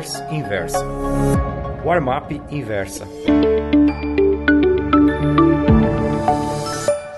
[0.00, 0.84] Newsletters Inversa.
[1.84, 3.06] Warm-up Inversa.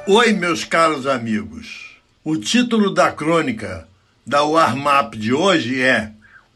[0.07, 1.97] Oi, meus caros amigos.
[2.25, 3.87] O título da crônica
[4.27, 6.11] da Warm-up de hoje é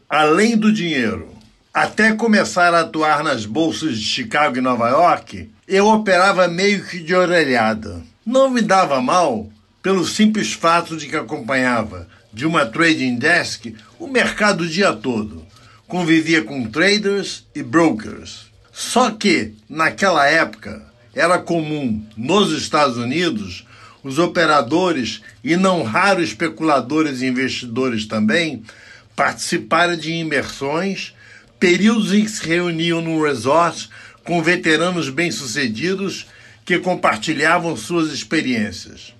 [0.09, 1.29] Além do Dinheiro.
[1.73, 6.99] Até começar a atuar nas bolsas de Chicago e Nova York, eu operava meio que
[6.99, 8.01] de orelhada.
[8.25, 9.47] Não me dava mal
[9.81, 15.47] pelo simples fato de que acompanhava de uma trading desk o mercado o dia todo.
[15.87, 18.47] Convivia com traders e brokers.
[18.73, 20.85] Só que, naquela época,
[21.15, 23.65] era comum nos Estados Unidos
[24.03, 28.63] os operadores e não raros especuladores e investidores também
[29.15, 31.13] participarem de imersões,
[31.57, 33.89] períodos em que se reuniam num resort
[34.23, 36.27] com veteranos bem-sucedidos
[36.65, 39.13] que compartilhavam suas experiências.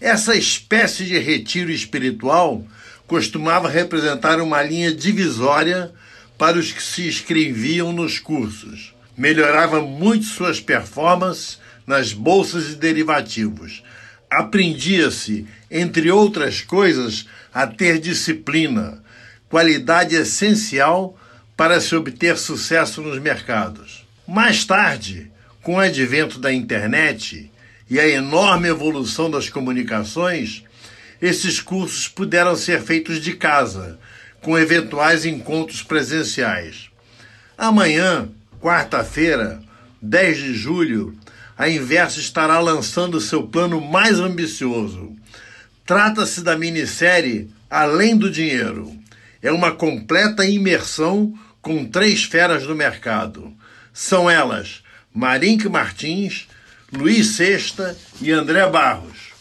[0.00, 2.64] Essa espécie de retiro espiritual
[3.06, 5.92] costumava representar uma linha divisória
[6.38, 8.94] para os que se inscreviam nos cursos.
[9.16, 13.82] Melhorava muito suas performances nas bolsas e derivativos.
[14.30, 19.02] Aprendia-se, entre outras coisas, a ter disciplina,
[19.48, 21.18] qualidade essencial
[21.56, 24.06] para se obter sucesso nos mercados.
[24.26, 25.30] Mais tarde,
[25.62, 27.50] com o advento da internet
[27.88, 30.64] e a enorme evolução das comunicações,
[31.22, 33.98] esses cursos puderam ser feitos de casa,
[34.46, 36.88] com eventuais encontros presenciais.
[37.58, 38.28] Amanhã,
[38.60, 39.60] quarta-feira,
[40.00, 41.18] 10 de julho,
[41.58, 45.10] a Inverso estará lançando seu plano mais ambicioso.
[45.84, 48.96] Trata-se da minissérie Além do Dinheiro.
[49.42, 53.52] É uma completa imersão com três feras do mercado.
[53.92, 56.46] São elas Marink Martins,
[56.92, 59.32] Luiz Sexta e André Barros.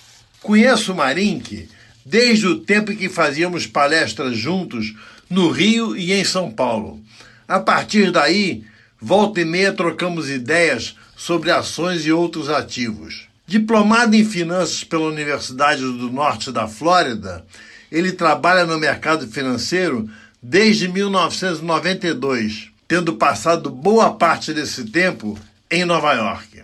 [0.41, 1.69] Conheço Marink
[2.05, 4.93] desde o tempo em que fazíamos palestras juntos
[5.27, 7.01] no Rio e em São Paulo.
[7.47, 8.63] A partir daí,
[9.01, 13.27] volta e meia trocamos ideias sobre ações e outros ativos.
[13.47, 17.45] Diplomado em finanças pela Universidade do Norte da Flórida,
[17.91, 20.09] ele trabalha no mercado financeiro
[20.41, 25.39] desde 1992, tendo passado boa parte desse tempo
[25.69, 26.63] em Nova York.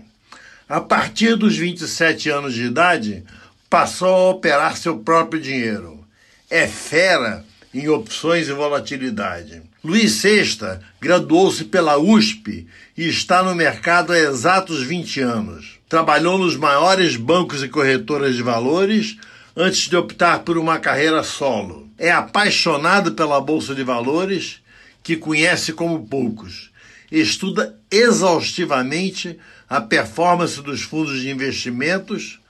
[0.68, 3.24] A partir dos 27 anos de idade,
[3.72, 6.06] passou a operar seu próprio dinheiro.
[6.50, 9.62] É fera em opções e volatilidade.
[9.82, 12.68] Luiz Sexta graduou-se pela USP
[12.98, 15.80] e está no mercado há exatos 20 anos.
[15.88, 19.16] Trabalhou nos maiores bancos e corretoras de valores
[19.56, 21.90] antes de optar por uma carreira solo.
[21.98, 24.60] É apaixonado pela bolsa de valores,
[25.02, 26.72] que conhece como poucos.
[27.10, 29.40] Estuda exaustivamente
[29.70, 32.41] a performance dos fundos de investimentos,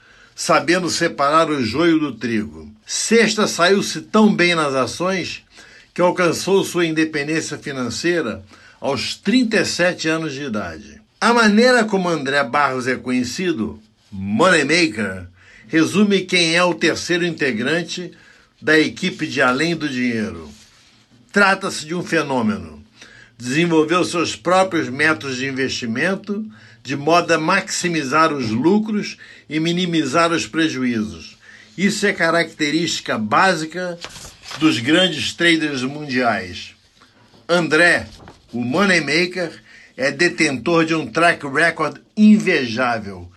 [0.42, 2.68] sabendo separar o joio do trigo.
[2.84, 5.44] Sexta saiu-se tão bem nas ações
[5.94, 8.44] que alcançou sua independência financeira
[8.80, 11.00] aos 37 anos de idade.
[11.20, 13.80] A maneira como André Barros é conhecido,
[14.12, 15.28] Moneymaker,
[15.68, 18.12] resume quem é o terceiro integrante
[18.60, 20.50] da equipe de Além do Dinheiro.
[21.32, 22.81] Trata-se de um fenômeno.
[23.42, 26.46] Desenvolveu seus próprios métodos de investimento
[26.84, 29.18] de modo a maximizar os lucros
[29.50, 31.40] e minimizar os prejuízos.
[31.76, 33.98] Isso é característica básica
[34.60, 36.76] dos grandes traders mundiais.
[37.50, 38.06] André,
[38.54, 39.52] o Moneymaker,
[39.98, 43.28] é detentor de um track record invejável.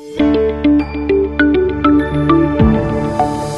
[3.17, 3.54] Thank you.